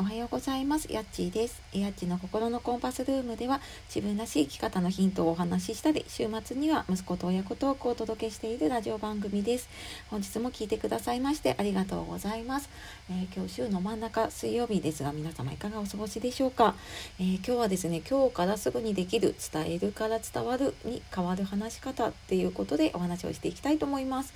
[0.00, 0.92] おはようございます。
[0.92, 1.60] やっちーです。
[1.72, 3.60] やっちの心のコンパスルームでは
[3.92, 9.68] 自分らしい生き方のヒントをお話ししたり、週末には息子と親子トークをお届けしているラジオ番組です。
[10.08, 12.70] 本日も聞いてくださいましてありがとうございます。
[13.10, 16.76] えー、今日週の真ん中水曜日ですが皆様いかがお過ごしでしょうか、
[17.18, 24.32] えー、今日はですね、今日からすぐにできる伝えるから伝わるに変わる話し方っていうことでお話をしていきたいと思います。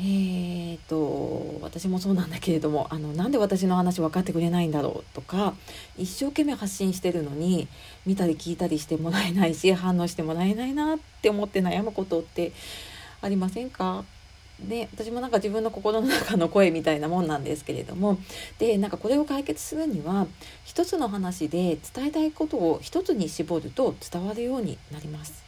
[0.00, 5.54] えーと私もそうなんだけれどもあのなんで私の話分かってくれないんだろうとか
[5.96, 7.66] 一生懸命発信してるのに
[8.06, 12.52] 見たり聞いたりしてもらえないし反応してもらえないなって思って悩むことって
[13.20, 14.04] ありませんか？
[14.60, 18.18] で私もなんか自分の心の中の声みたいなもんなんですけれども
[18.58, 20.26] でなんかこれを解決するには
[20.64, 25.47] 一つの話で伝えたいことを一つに絞ると伝わるようになります。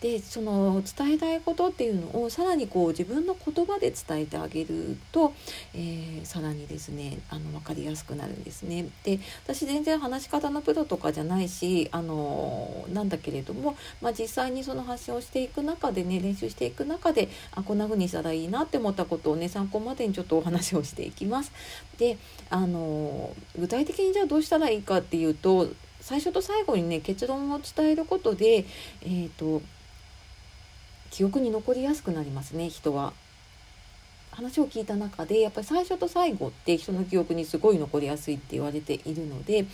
[0.00, 5.32] でその伝えたいことっていうのをさらにこう自分の言葉で伝えてあげると、
[5.74, 8.86] えー、さらにですねあの分かりやすくなるんですね。
[9.02, 21.52] で私全然話し方のプロとかじゃないしあのなんだけれども、まあ、実際にその発信をしていく中でね練習していく中であこんな風にしたらいいなって思ったことをね参考までにちょっとお話をしていきます。
[21.98, 22.18] で
[22.50, 25.68] あの具体的にじゃあどうしたらいいかっていうと
[26.00, 29.62] 最初と最後にね結論を伝えることでえっ、ー、と
[31.10, 33.12] 記憶に残りやすくなりますね人は。
[34.38, 39.66] 話を聞いた中でやっぱり最初と最後って人の記憶にすごい残りやすいって言われているので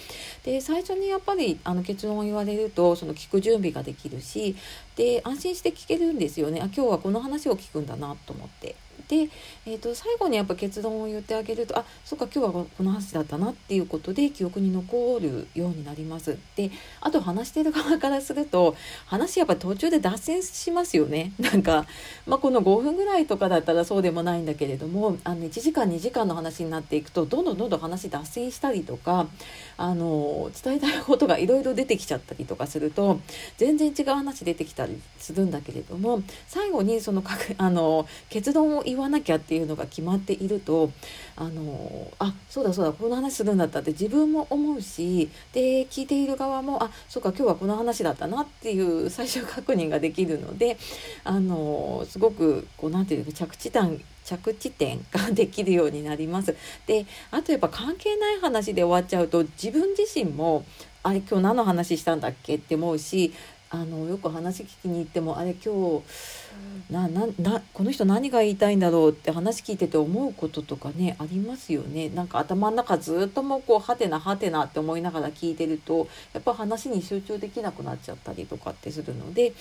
[0.43, 4.57] で最初にやっぱりあの結論を言われるとその聞く準備ができるし
[4.97, 8.75] で安心して聞けるんですよねあ今日はこの話を聞くんだなと思って。
[9.15, 9.31] で、
[9.67, 16.37] えーと、最後にやっぱ結論を言ってあげるとあそっか今日はこの話だったなっていうことで記憶に残るようになります。
[16.57, 16.71] で
[17.01, 18.77] あと話してる側からすると
[19.07, 21.33] 話やっぱ途中で脱線しますよね。
[21.39, 21.87] なんか、
[22.27, 29.29] まあ、この5分ぐらいとかだったらそうでもないんだけれどもあの1時間2時間の話になっていくとどんどんどんどん話脱線したりとか
[29.77, 33.21] あの伝えたいことがいろいろ出てきちゃったりとかすると
[33.57, 37.23] 全然違う話出てきたりするんだけれども最後にその
[37.59, 40.91] あの結論を言わわなきゃっていうのが決まっていると
[41.37, 50.77] あのあそうだそうだこの話するんだったって自分も思うしで聞いている側もあそうか今日はこの話だったなっていう最終確認ができるので
[51.25, 56.57] あのすごくこう何て言うか着地点着地点ができるようになります。
[56.87, 60.65] であとやっぱ関係ない話で終わっちゃうと自分自身も
[61.03, 63.35] あれ今日何の話したんだっけって思うし
[63.71, 66.03] あのよく話聞きに行ってもあれ今日
[66.91, 79.55] なななこの人何が言いたいんだろうって話聞いてて思うこととかねありますよねなんか頭の中ずっともうこうはてなはてなって思いながら聞いてるとやっぱ話に集中できなくなっちゃったりとかってするので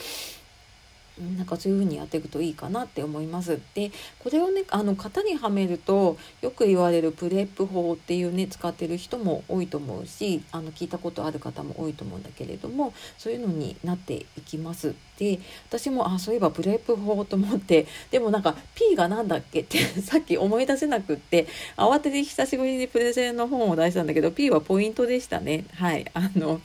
[1.19, 3.59] なんかそういう風にやっていくといいかなって思います。
[3.75, 14.95] でこれをねあの型にはめるとよく言われる PREP 法っていうね使ってる人も多いと思うしあの聞いたことある方も多いと思うんだけれどもそういうのになっていきます。
[15.23, 15.39] で
[15.69, 19.61] 私もあそういえば PREP 法と思ってでもなんか P が何だっけ？
[19.61, 21.47] って さっき思い出せなくって
[21.77, 25.65] 慌てて久しぶりにプレゼンの本を出したんだけど P はポイントでしたね。
[25.73, 26.61] はいあの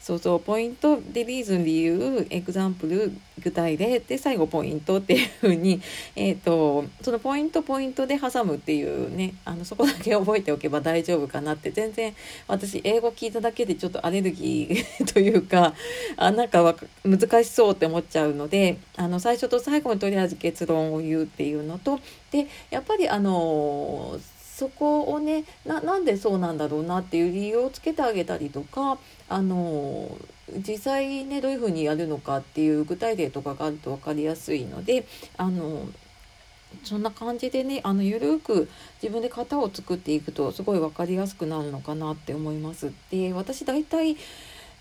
[0.00, 3.12] そうそうポイントでリーズン理由エグザンプル
[3.42, 5.80] 具体例で最後ポイントっていう風に
[6.16, 12.14] えっ、ー、とそのポイントポイントで挟むっていうねあのそこだけ覚えておけば大丈夫かなって全然
[12.48, 15.74] 私英語聞いただけでちょっとアレルギー というか
[16.16, 22.00] あなんか難しそうって思っちゃうのであの最初と最後にとりあえず結論を言うっていうのと
[22.30, 24.18] でやっぱりあの
[24.60, 30.10] そこをねなんでそうなんだろうなっていう理由をつけてあげたりとかあの
[30.66, 35.06] 実際ねどういうふうにやるのかっていう具体例とかがあると分かりやすいので
[35.38, 35.88] あの
[36.84, 38.68] そんな感じでねあのゆるく
[39.02, 42.92] 自分で型を作っていくとすごい分かりやすくなるのかなって思います。
[43.10, 44.16] で私大体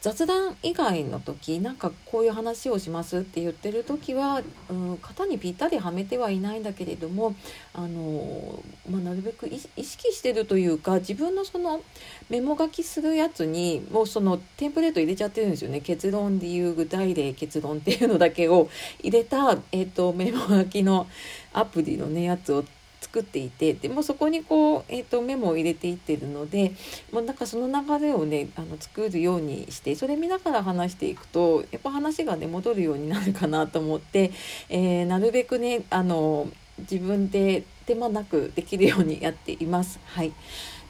[0.02, 7.36] 雑談以外の時なんかこういう話をしますって言ってる時は、うん、型にぴったりはめてはいないんだけれども
[7.74, 11.82] あの、まあ、なるべく意識してるというか自分のその
[12.30, 15.82] メモ書きするやつにもうそのテンプレート入れちゃってるんですよね。
[15.82, 18.70] 結論でいう具体例結論っていうのだけを
[19.00, 21.08] 入れた、えーと、とメモ書きの
[21.52, 22.64] アプリのねやつを
[23.02, 26.74] 作っていてでもそこにこう、えーと、メモを入れていってるので
[27.12, 34.32] もうなんかその流れをねあの作るようにしてそれ見ながら話していくとやっぱ話がね戻るようになるかなと思って、
[34.70, 36.48] えー、なるべくねあの
[36.80, 40.00] 自分で手間なくできるようにやっています。
[40.06, 40.32] はい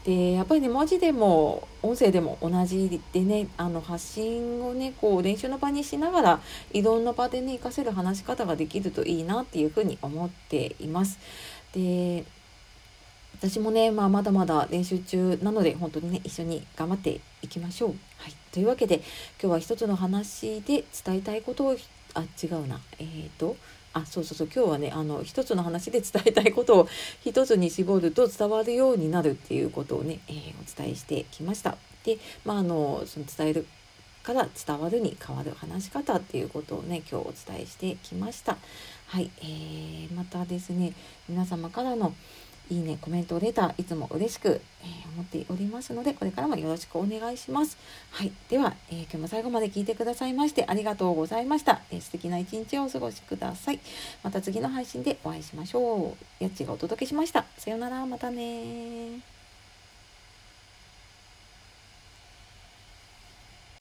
[0.06, 6.40] でやっぱりね文字でも音声でも同じでねあの発信をねこう練習の場にしながら
[6.72, 11.20] いろんな場でね活かせる話し方ができるといいなっていうふうに思っています。
[11.74, 12.26] で
[13.38, 17.90] 私もね、まあ、まだまだ練習中なので本当にね一緒に頑張っていきましょう。
[18.18, 19.04] はい、というわけで今
[19.42, 21.78] 日は一つの話で伝えたいことを
[22.16, 23.56] あ違うなえっ、ー、と
[23.94, 26.88] あそうそうそう今日はねあの一つの話で伝えたいことを
[27.24, 31.78] 一つに絞ると伝わるようになるっていうことをね、えー、お伝えしてきました。
[32.04, 33.66] でまああのその伝える
[34.24, 38.58] から伝わるに変わる話し方っていうことをね今日お伝えしてきました。
[39.08, 40.94] はい、えー、またですね
[41.28, 42.14] 皆様からの
[42.70, 47.78] いいね、コメント、レター、いつも嬉しく、えー、思っておりますので、これからもよろしくお願いします。
[48.12, 48.32] はい。
[48.50, 51.82] では、えー、今日も最後まで聞いてくださいましてありがとうございました。
[51.92, 53.80] えー、素敵な一日をお過ごしください。
[54.24, 56.44] また次の配信でお会いしましょう。
[56.44, 57.46] やっちがお届けしました。
[57.58, 59.39] さようなら、またね